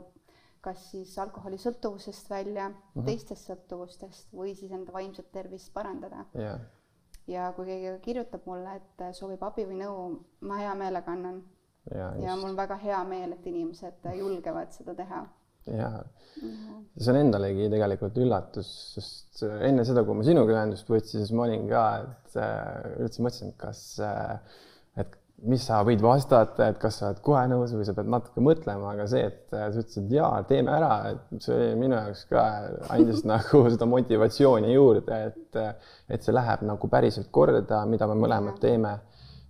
[0.62, 3.05] kas siis alkoholisõltuvusest välja mm, -hmm.
[3.05, 6.60] teistest sõltuvustest või siis enda vaimset tervist parandada yeah..
[7.27, 11.43] ja kui keegi kirjutab mulle, et soovib abi või nõu, ma hea meelega annan.
[11.95, 15.27] ja, ja mul on väga hea meel, et inimesed julgevad seda teha
[15.67, 15.91] ja
[17.00, 21.32] see on endalegi tegelikult üllatus, sest äh, enne seda, kui ma sinuga ühendust võtsin, siis
[21.36, 24.63] ma olin ka, et äh, üldse mõtlesin, et kas, äh,
[25.00, 25.15] et
[25.50, 28.91] mis sa võid vastata, et kas sa oled kohe nõus või sa pead natuke mõtlema,
[28.91, 32.48] aga see, et sa ütlesid jaa, teeme ära, et see oli minu jaoks ka
[32.95, 35.62] andis nagu seda motivatsiooni juurde, et,
[36.12, 38.98] et see läheb nagu päriselt korda, mida me mõlemad teeme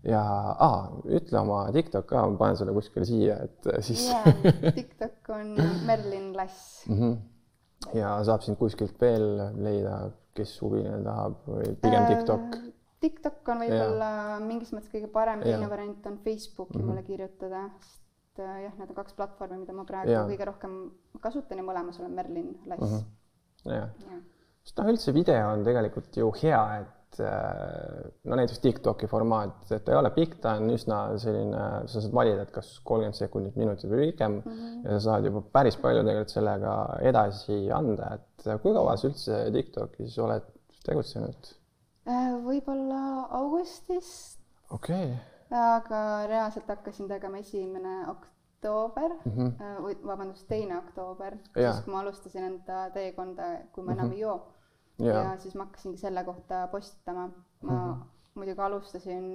[0.08, 0.22] ja
[0.64, 4.74] ah, ütle oma TikTok ka, ma panen selle kuskile siia, et äh, siis yeah,.
[4.80, 5.54] TikTok on
[5.88, 7.00] Merlin Lass mm.
[7.00, 7.96] -hmm.
[8.00, 9.28] ja saab sind kuskilt veel
[9.60, 12.68] leida, kes huviline tahab või pigem TikTok äh,?
[13.00, 14.12] TikTok on võib-olla
[14.44, 16.88] mingis mõttes kõige parem, teine variant on Facebooki mm -hmm.
[16.88, 20.28] mulle kirjutada, sest äh, jah, need on kaks platvormi, mida ma praegu yeah.
[20.28, 20.76] kõige rohkem
[21.24, 22.98] kasutan ja mõlemas olen Merlin Lass mm.
[22.98, 23.74] -hmm.
[23.76, 24.22] jah ja.,
[24.64, 29.84] sest noh, üldse video on tegelikult ju hea, et Äh, no näiteks Tiktoki formaat, et
[29.86, 33.58] ta ei ole pikk, ta on üsna selline, sa saad valida, et kas kolmkümmend sekundit,
[33.60, 34.86] minutit või pikem mm -hmm.
[34.86, 36.74] ja sa saad juba päris palju tegelikult sellega
[37.12, 40.46] edasi anda, et kui kaua sa üldse Tiktokis oled
[40.86, 41.54] tegutsenud?
[42.08, 43.02] Äh, võib-olla
[43.42, 44.40] augustist.
[44.70, 45.64] okei okay..
[45.76, 50.08] aga reaalselt hakkasin tegema esimene oktoober mm, -hmm.
[50.08, 54.16] vabandust, teine oktoober, siis kui ma alustasin enda teekonda, kui ma enam mm -hmm.
[54.16, 54.59] ei joo
[55.00, 57.30] ja, ja siis ma hakkasingi selle kohta postitama.
[57.62, 58.06] ma mm -hmm.
[58.34, 59.26] muidugi alustasin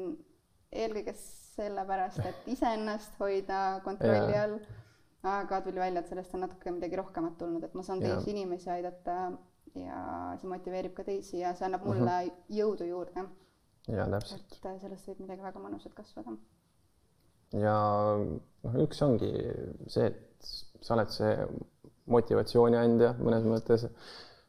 [0.73, 4.59] eelkõige sellepärast, et iseennast hoida kontrolli all,
[5.23, 8.71] aga tuli välja, et sellest on natuke midagi rohkemat tulnud, et ma saan teisi inimesi
[8.71, 9.33] aidata
[9.75, 10.01] ja
[10.41, 12.59] see motiveerib ka teisi ja see annab mulle mm -hmm.
[12.59, 13.25] jõudu juurde.
[13.89, 14.53] ja täpselt.
[14.53, 16.37] et äh, sellest võib midagi väga mõnusat kasvada.
[17.53, 17.77] ja
[18.63, 19.33] noh, üks ongi
[19.89, 21.49] see, et sa oled see
[22.07, 23.89] motivatsiooni andja mõnes mõttes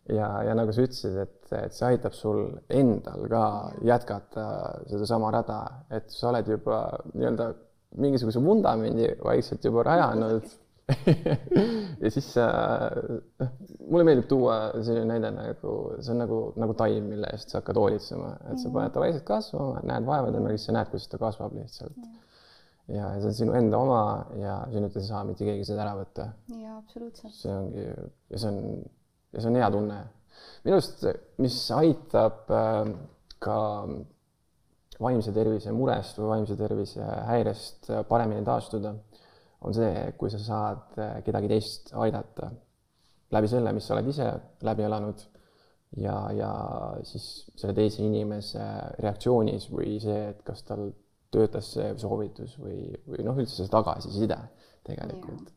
[0.09, 3.45] ja, ja nagu sa ütlesid, et, et see aitab sul endal ka
[3.85, 4.47] jätkata
[4.89, 5.61] sedasama rada,
[5.93, 7.49] et sa oled juba nii-öelda
[8.01, 10.47] mingisuguse vundamendi vaikselt juba rajanud
[12.03, 13.53] ja siis noh,
[13.89, 17.79] mulle meeldib tuua selline näide nagu, see on nagu, nagu taim, mille eest sa hakkad
[17.81, 21.21] hoolitsema, et sa paned ta vaikselt kasvama, näed vaeva temaga, siis sa näed, kuidas ta
[21.21, 21.97] kasvab lihtsalt.
[22.93, 24.01] ja see on sinu enda oma
[24.37, 26.27] ja sinult ei saa mitte keegi seda ära võtta.
[26.53, 27.33] jaa, absoluutselt.
[27.33, 27.87] see ongi,
[28.29, 28.85] ja see on
[29.35, 30.01] ja see on hea tunne.
[30.65, 31.05] minu arust,
[31.43, 32.91] mis aitab äh,
[33.43, 33.59] ka
[35.01, 38.93] vaimse tervise murest või vaimse tervise häirest paremini taastuda,
[39.65, 42.51] on see, kui sa saad äh, kedagi teist aidata
[43.35, 44.27] läbi selle, mis sa oled ise
[44.65, 45.23] läbi elanud
[46.01, 46.51] ja, ja
[47.07, 48.63] siis selle teise inimese
[49.03, 50.89] reaktsioonis või see, et kas tal
[51.33, 54.37] töötas see soovitus või, või noh, üldse see tagasiside
[54.85, 55.51] tegelikult.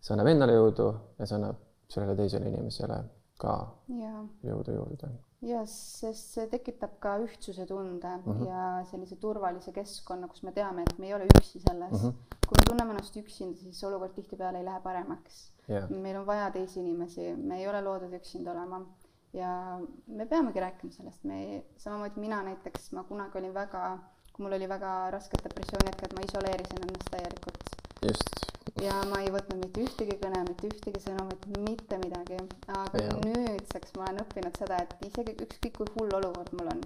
[0.00, 2.98] see annab endale jõudu ja see annab sellele teisele inimesele
[3.40, 3.54] ka
[3.94, 4.12] ja.
[4.44, 5.10] jõuda juurde.
[5.46, 8.46] jah, sest see tekitab ka ühtsuse tunde mm -hmm.
[8.48, 12.08] ja sellise turvalise keskkonna, kus me teame, et me ei ole üksi selles mm.
[12.08, 12.38] -hmm.
[12.46, 15.90] kui me tunneme ennast üksinda, siis olukord tihtipeale ei lähe paremaks yeah..
[15.90, 18.86] meil on vaja teisi inimesi, me ei ole loodud üksinda olema
[19.32, 23.98] ja me peamegi rääkima sellest, me, samamoodi mina näiteks, ma kunagi olin väga,
[24.32, 27.58] kui mul oli väga rasked depressioonihetked, ma isoleerisin ennast täielikult
[28.02, 28.47] just,
[28.84, 32.38] ja ma ei võtnud mitte ühtegi kõne, mitte ühtegi sõnumit, mitte midagi.
[32.68, 33.20] aga Jah.
[33.24, 36.80] nüüdseks ma olen õppinud seda, et isegi ükskõik kui hull olukord mul on,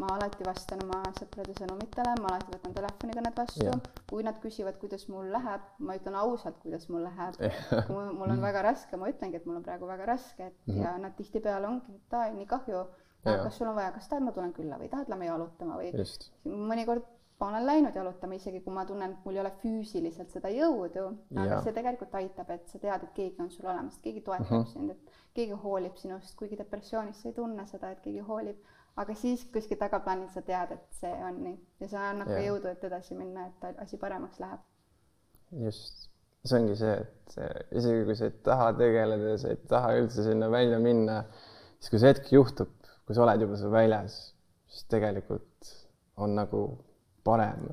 [0.00, 3.66] ma alati vastan oma sõprade sõnumitele, ma alati võtan telefonikõned vastu
[4.10, 7.38] kui nad küsivad, kuidas mul läheb, ma ütlen ausalt, kuidas mul läheb.
[7.38, 10.74] kui mul- mul on väga raske, ma ütlengi, et mul on praegu väga raske, et
[10.80, 12.84] ja nad tihtipeale ongi, et aa, nii kahju.
[13.24, 15.92] Kas sul on vaja, kas tahad, ma tulen külla või tahad, lähme jalutama või
[16.44, 17.06] mõnikord
[17.40, 21.06] ma olen läinud jalutama, isegi kui ma tunnen, et mul ei ole füüsiliselt seda jõudu,
[21.36, 24.60] aga see tegelikult aitab, et sa tead, et keegi on sul olemas, keegi toetab Mhm.
[24.60, 24.72] uh -huh.
[24.72, 28.56] sind, et keegi hoolib sinust, kuigi depressioonis sa ei tunne seda, et keegi hoolib,
[28.96, 32.68] aga siis kuskil tagaplaanil sa tead, et see on nii ja see annab ka jõudu,
[32.70, 34.60] et edasi minna, et asi paremaks läheb.
[35.64, 36.10] just.
[36.44, 37.36] see ongi see, et
[37.72, 41.24] isegi kui sa ei taha tegeleda ja sa ei taha üldse sinna välja minna,
[41.80, 42.68] siis kui see hetk juhtub,
[43.06, 44.18] kui sa oled juba seal väljas,
[44.68, 45.70] siis tegelikult
[46.16, 46.60] on nagu
[47.24, 47.72] parem.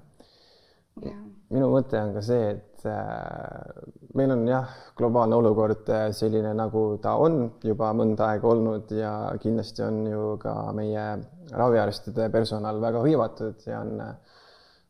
[1.51, 3.79] Minu mõte on ka see, et äh,
[4.15, 9.11] meil on jah, globaalne olukord äh, selline, nagu ta on juba mõnda aega olnud ja
[9.41, 11.05] kindlasti on ju ka meie
[11.51, 14.37] raviarstide personal väga hõivatud ja on äh,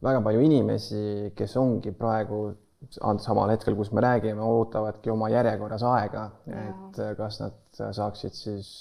[0.06, 1.06] väga palju inimesi,
[1.38, 2.43] kes ongi praegu
[3.21, 8.71] samal hetkel, kus me räägime, ootavadki oma järjekorras aega, et kas nad saaksid siis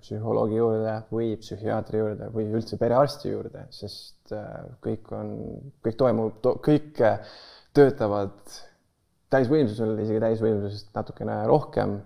[0.00, 4.52] psühholoogi juurde või psühhiaatri juurde või üldse perearsti juurde, sest äh,
[4.84, 5.32] kõik on,
[5.84, 7.36] kõik toimub, kõik äh,
[7.76, 8.36] töötavad
[9.34, 11.98] täisvõimsusel, isegi täisvõimsusest natukene rohkem.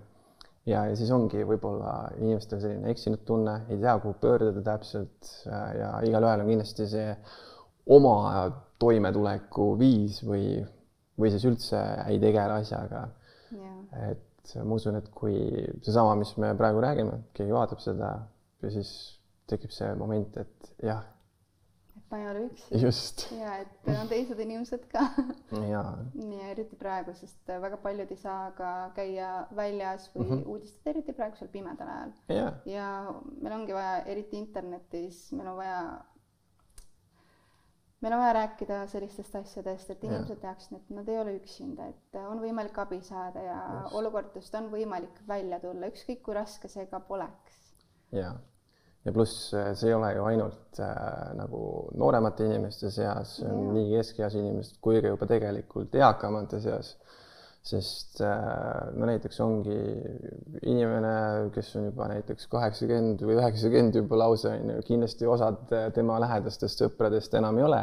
[0.65, 5.69] ja, ja siis ongi võib-olla inimestel selline eksinud tunne, ei tea, kuhu pöörduda täpselt äh,
[5.79, 7.13] ja igalühel on kindlasti see
[7.89, 10.59] oma toimetuleku viis või,
[11.19, 13.07] või siis üldse ei tegele asjaga
[13.55, 15.37] jah, et ma usun, et kui
[15.83, 18.11] seesama, mis me praegu räägime, keegi vaatab seda
[18.63, 18.91] ja siis
[19.49, 21.03] tekib see moment, et jah,
[22.09, 25.05] ma ei ole üksi just ja et on teised inimesed ka
[25.69, 25.83] ja
[26.49, 30.31] eriti praegu, sest väga paljud ei saa ka käia väljas või mm.
[30.31, 30.47] -hmm.
[30.53, 32.13] uudistada, eriti praegusel pimedal ajal.
[32.39, 32.87] ja ja
[33.41, 35.81] meil ongi vaja, eriti internetis, meil on vaja,
[38.01, 42.21] meil on vaja rääkida sellistest asjadest, et inimesed teaksid, et nad ei ole üksinda, et
[42.25, 43.95] on võimalik abi saada ja Just.
[44.01, 47.59] olukordadest on võimalik välja tulla, ükskõik kui raske see ka poleks.
[48.11, 48.33] ja,
[49.05, 51.61] ja pluss äh, see ei ole ju ainult äh, nagu
[51.97, 56.97] nooremate inimeste seas, see on nii keskeas inimesed kui ka juba tegelikult eakamate seas.
[57.69, 59.75] sest äh, no näiteks ongi
[60.63, 65.89] inimene, kes on juba näiteks kaheksakümmend või üheksakümmend juba lausa on ju, kindlasti osad äh,
[65.95, 67.81] tema lähedastest sõpradest enam ei ole,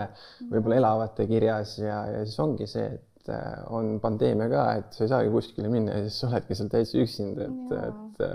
[0.53, 5.05] võib-olla elavate kirjas ja, ja siis ongi see, et äh, on pandeemia ka, et sa
[5.05, 8.27] ei saagi kuskile minna ja siis sa oledki seal täitsa üksinda, et, et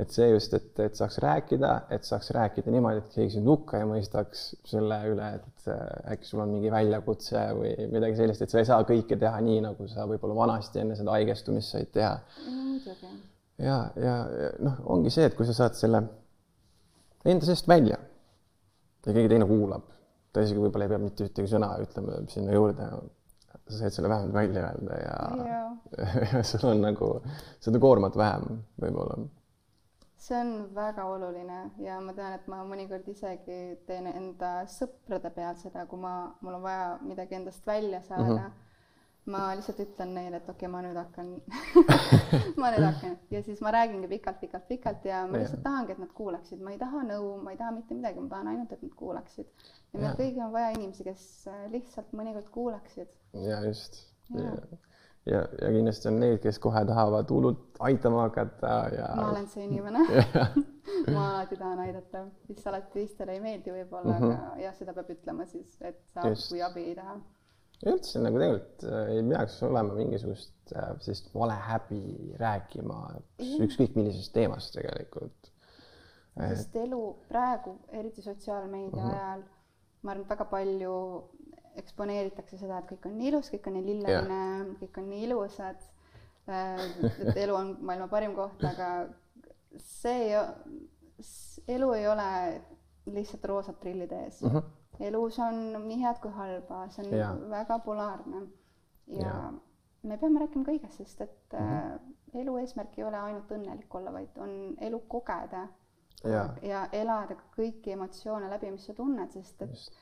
[0.00, 3.82] et see just, et, et saaks rääkida, et saaks rääkida niimoodi, et keegi sind hukka
[3.82, 8.54] ei mõistaks selle üle, et äh, äkki sul on mingi väljakutse või midagi sellist, et
[8.54, 12.14] sa ei saa kõike teha nii, nagu sa võib-olla vanasti enne seda haigestumist said teha.
[13.60, 16.06] ja, ja, ja noh, ongi see, et kui sa saad selle
[17.28, 19.84] enda seest välja ja keegi teine kuulab,
[20.32, 22.88] ta isegi võib-olla ei pea mitte ühtegi sõna ütlema sinna juurde,
[23.68, 25.62] sa said selle vähemalt välja öelda ja, ja
[26.32, 27.12] ja sul on nagu
[27.60, 29.20] seda koormat vähem võib-olla
[30.22, 35.56] see on väga oluline ja ma tean, et ma mõnikord isegi teen enda sõprade peal
[35.58, 36.12] seda, kui ma,
[36.44, 38.44] mul on vaja midagi endast välja saada mm.
[38.44, 39.32] -hmm.
[39.34, 41.32] ma lihtsalt ütlen neile, et okei okay,, ma nüüd hakkan
[42.62, 46.04] ma nüüd hakkan ja siis ma räägingi pikalt, pikalt, pikalt ja ma lihtsalt tahangi, et
[46.04, 48.86] nad kuulaksid, ma ei taha nõu, ma ei taha mitte midagi, ma tahan ainult, et
[48.86, 49.66] nad kuulaksid.
[49.92, 51.26] ja meil kõigil on vaja inimesi, kes
[51.74, 53.10] lihtsalt mõnikord kuulaksid.
[53.50, 54.02] ja just.
[55.26, 59.64] Ja, ja, kindlasti on neid, kes kohe tahavad hullult aitama hakata ja ma olen see
[59.68, 59.98] inimene
[61.14, 64.32] ma alati tahan aidata, mis alati teistele ei meeldi võib-olla mm, Mhm.
[64.32, 64.50] -hmm.
[64.52, 66.48] aga jah, seda peab ütlema siis, et sa, Just.
[66.50, 67.16] kui abi ei taha.
[67.86, 72.98] üldse nagu tegelikult äh, ei peaks olema mingisugust äh, sellist valehäbi rääkima
[73.66, 75.50] ükskõik millisest teemast tegelikult.
[76.48, 79.10] sest elu praegu, eriti sotsiaalmeedia Mhm.
[79.14, 79.42] ajal,
[80.02, 80.94] ma arvan, et väga palju
[81.80, 85.24] eksponeeritakse seda, et kõik on nii ilus, kõik on nii lilleline yeah., kõik on nii
[85.28, 85.88] ilusad.
[86.52, 88.88] et elu on maailma parim koht, aga
[89.78, 90.40] see ei,
[91.76, 92.30] elu ei ole
[93.12, 94.48] lihtsalt roosad prillid ees mm.
[94.48, 94.62] -hmm.
[95.08, 97.36] elus on nii head kui halba, see on yeah.
[97.50, 98.42] väga polaarne
[99.06, 99.52] ja yeah.
[100.02, 101.68] me peame rääkima kõigest, sest et mm.
[101.68, 102.40] -hmm.
[102.42, 105.68] elu eesmärk ei ole ainult õnnelik olla, vaid on elu kogeda
[106.24, 109.92] ja ja elada kõiki emotsioone läbi, mis sa tunned, sest et just,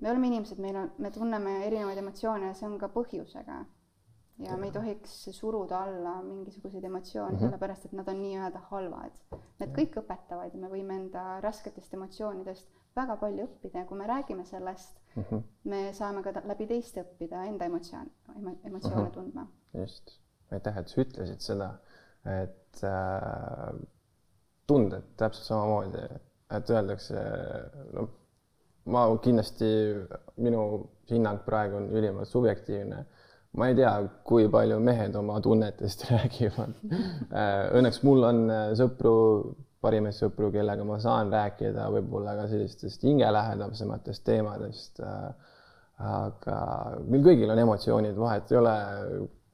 [0.00, 3.64] me oleme inimesed, meil on, me tunneme erinevaid emotsioone ja see on ka põhjusega.
[4.42, 7.36] ja me ei tohiks suruda alla mingisuguseid emotsioone mm.
[7.36, 7.44] -hmm.
[7.44, 9.18] sellepärast et nad on nii-öelda halvad.
[9.60, 14.06] Need kõik õpetavad ja me võime enda rasketest emotsioonidest väga palju õppida ja kui me
[14.06, 15.22] räägime sellest mm.
[15.22, 15.42] -hmm.
[15.64, 18.10] me saame ka läbi teiste õppida enda emotsioon,
[18.64, 19.12] emotsioone Mhm.
[19.12, 19.46] tundma.
[19.74, 20.18] just,
[20.50, 21.70] aitäh, et sa ütlesid seda,
[22.24, 23.86] et äh,
[24.66, 26.02] tunded täpselt samamoodi,
[26.50, 27.14] et öeldakse,
[27.92, 28.08] no
[28.90, 29.68] ma kindlasti,
[30.42, 30.62] minu
[31.10, 33.04] hinnang praegu on ülimalt subjektiivne.
[33.52, 33.90] ma ei tea,
[34.24, 36.72] kui palju mehed oma tunnetest räägivad.
[37.76, 39.12] Õnneks mul on äh, sõpru,
[39.82, 45.02] parimaid sõpru, kellega ma saan rääkida võib-olla ka sellistest hingelähedasematest teemadest.
[46.02, 46.56] aga
[47.06, 48.76] meil kõigil on emotsioonid, vahet ei ole,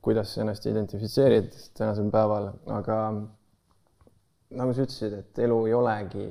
[0.04, 2.98] kuidas sa ennast identifitseerid tänasel päeval, aga
[4.56, 6.26] nagu sa ütlesid, et elu ei olegi,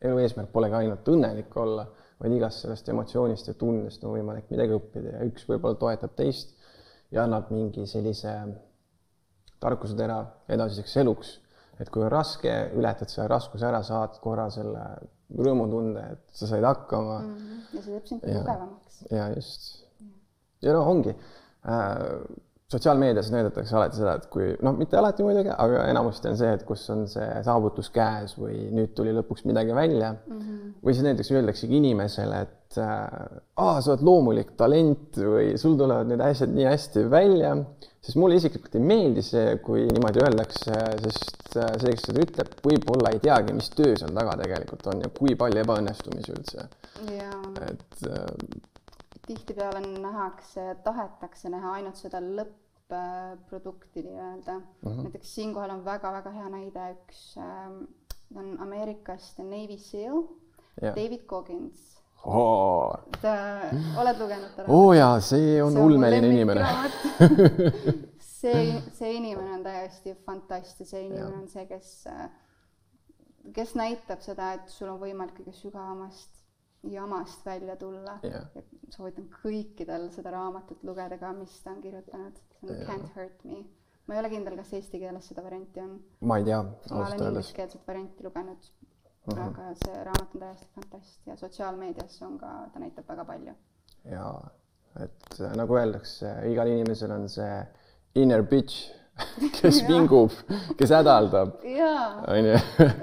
[0.00, 1.84] elu eesmärk polegi ainult õnnelik olla,
[2.20, 6.56] vaid igast sellest emotsioonist ja tundest on võimalik midagi õppida ja üks võib-olla toetab teist
[7.14, 8.34] ja annab mingi sellise
[9.60, 11.38] tarkusetera edasiseks eluks.
[11.80, 14.82] et kui on raske, ületad selle raskuse ära, saad korra selle
[15.32, 17.34] rõõmutunde, et sa said hakkama mm.
[17.36, 17.62] -hmm.
[17.72, 19.02] ja see teeb sind tugevamaks.
[19.10, 19.68] ja just.
[20.62, 22.04] ja noh, ongi äh,
[22.70, 26.62] sotsiaalmeedias näidatakse alati seda, et kui noh, mitte alati muidugi, aga enamasti on see, et
[26.68, 30.38] kus on see saavutus käes või nüüd tuli lõpuks midagi välja mm.
[30.38, 30.72] -hmm.
[30.86, 36.22] või siis näiteks öeldaksegi inimesele, et aa, sa oled loomulik talent või sul tulevad need
[36.22, 37.56] asjad nii hästi välja,
[37.98, 42.54] siis mulle isiklikult ei meeldi see, kui niimoodi öeldakse, sest äh, see, kes seda ütleb,
[42.62, 46.68] võib-olla ei teagi, mis töö seal taga tegelikult on ja kui palju ebaõnnestumisi üldse,
[47.18, 47.34] ja
[47.66, 48.60] et äh,
[49.26, 52.22] tihtipeale nähakse, tahetakse näha ainult seda
[52.90, 54.66] lõpp-produkti nii-öelda mm.
[54.82, 55.02] -hmm.
[55.02, 57.84] näiteks siinkohal on väga-väga hea näide üks ähm,
[58.32, 60.22] ta on Ameerikast Navy Seal
[60.82, 60.94] Jah.
[60.94, 61.88] David Goggins.
[62.24, 63.34] oo ta,
[64.00, 66.66] oled lugenud ta oo jaa, see on See ulmeline inimene.
[68.40, 71.94] see, see inimene on täiesti fantastiline, see inimene on see, kes,
[73.56, 76.39] kes näitab seda, et sul on võimalik kõige sügavamast
[76.82, 78.46] jamast välja tulla Jah.
[78.54, 82.38] ja soovitan kõikidel seda raamatut lugeda ka, mis ta on kirjutanud.
[82.60, 83.64] see on Can't hurt me.
[84.06, 85.98] ma ei ole kindel, kas eesti keeles seda varianti on.
[86.20, 87.26] ma ei tea, ma ausalt olen öeldes.
[87.26, 89.42] ingliskeelset varianti lugenud uh, -huh.
[89.48, 93.54] aga see raamat on täiesti fantastiline ja sotsiaalmeedias on ka, ta näitab väga palju.
[94.04, 94.50] jaa,
[95.04, 97.66] et nagu öeldakse, igal inimesel on see
[98.14, 98.99] inner bitch,
[99.56, 100.32] kes vingub,
[100.78, 101.56] kes hädaldab,
[102.30, 102.54] onju.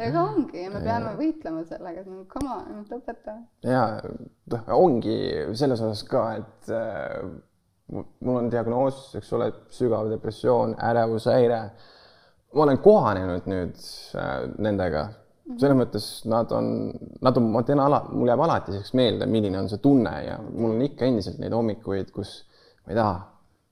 [0.07, 3.35] ega ongi ja me peame võitlema sellega, et no come on, lõpeta.
[3.65, 5.17] ja noh, ongi
[5.57, 7.21] selles osas ka, et äh,
[7.93, 11.61] mu- mul on diagnoos, eks ole, sügav depressioon, ärevushäire.
[12.55, 15.07] ma olen kohanenud nüüd äh, nendega,
[15.59, 16.91] selles mõttes nad on,
[17.23, 20.37] nad on, ma tean ala, mul jääb alati selleks meelde, milline on see tunne ja
[20.49, 22.39] mul on ikka endiselt neid hommikuid, kus
[22.85, 23.17] ma ei taha,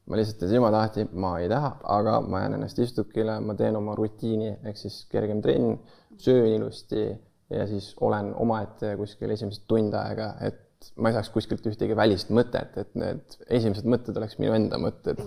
[0.06, 3.78] ma lihtsalt teen silmad lahti, ma ei taha, aga ma jään ennast istukile, ma teen
[3.80, 5.80] oma rutiini ehk siis kergem trenn,
[6.22, 7.08] söön ilusti
[7.50, 12.30] ja siis olen omaette kuskil esimesed tund aega, et ma ei saaks kuskilt ühtegi välist
[12.34, 15.22] mõtet, et need esimesed mõtted oleks minu enda mõtted.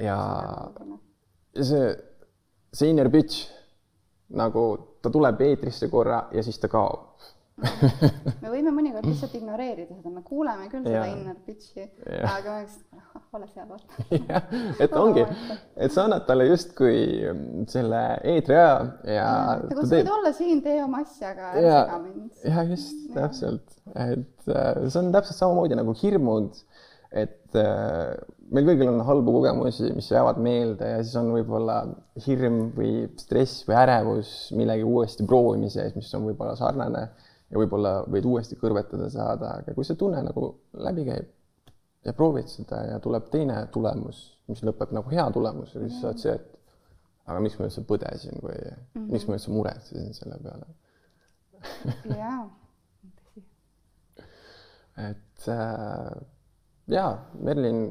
[0.00, 0.18] Ja
[1.52, 1.90] see,
[2.72, 3.50] see inner bitch
[4.32, 4.64] nagu
[5.04, 7.11] ta tuleb eetrisse korra ja siis ta kaob.
[7.62, 11.86] Me võime mõnikord lihtsalt ignoreerida seda, me kuuleme küll seda inner bitch'i,
[12.18, 13.02] aga ma ütlesin,
[13.38, 14.40] ole seal, vaata.
[14.82, 15.24] et ongi,
[15.76, 16.98] et sa annad talle justkui
[17.72, 18.02] selle
[18.34, 18.74] eetriaja
[19.08, 19.28] ja
[19.62, 22.44] sa võid olla siin, tee oma asja, aga ära sega mind.
[22.44, 26.60] jah, just täpselt, et äh, see on täpselt samamoodi nagu hirmud,
[27.12, 28.12] et äh,
[28.52, 31.82] meil kõigil on halbu kogemusi, mis jäävad meelde ja siis on võib-olla
[32.26, 37.06] hirm või stress või ärevus millegi uuesti proovimise ees, mis on võib-olla sarnane
[37.52, 41.28] ja võib-olla võid uuesti kõrvetada saada, aga kui see tunne nagu läbi käib
[42.04, 46.10] ja proovid seda ja tuleb teine tulemus, mis lõpeb nagu hea tulemus ja siis sa
[46.10, 49.10] oled see, et aga miks ma üldse põdesin või mm -hmm.
[49.12, 50.66] miks ma üldse muretsesin selle peale
[52.18, 52.42] jaa,
[55.08, 56.22] et äh,
[56.86, 57.84] jaa, Merlin,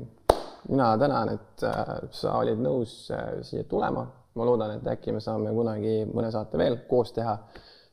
[0.70, 4.08] mina tänan, et äh, sa olid nõus äh, siia tulema.
[4.32, 7.34] ma loodan, et äkki me saame kunagi mõne saate veel koos teha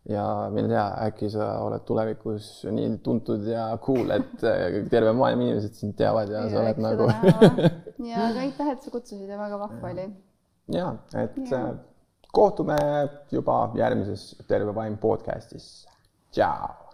[0.09, 5.45] ja mine tea, äkki sa oled tulevikus nii tuntud ja cool, et äh, terve maailma
[5.49, 7.11] inimesed sind teavad ja, ja sa oled nagu
[8.09, 10.09] ja aga aitäh, et sa kutsusid ja väga vahva oli.
[10.73, 11.61] ja et Jaa.
[11.61, 11.79] äh,
[12.33, 12.77] kohtume
[13.33, 15.87] juba järgmises Terve Vaim podcastis.
[16.33, 16.88] tšau.